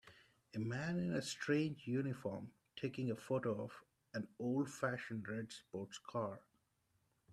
[0.55, 3.83] A man in a strange uniform taking a photo of
[4.15, 6.39] an oldfashioned red sports car.